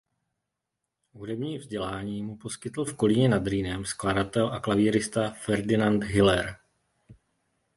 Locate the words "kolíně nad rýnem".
2.97-3.85